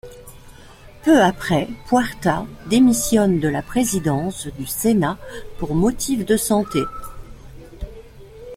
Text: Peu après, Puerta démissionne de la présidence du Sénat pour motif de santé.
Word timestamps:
Peu 1.03 1.21
après, 1.21 1.67
Puerta 1.85 2.47
démissionne 2.65 3.39
de 3.39 3.47
la 3.47 3.61
présidence 3.61 4.47
du 4.57 4.65
Sénat 4.65 5.19
pour 5.59 5.75
motif 5.75 6.25
de 6.25 6.37
santé. 6.37 6.81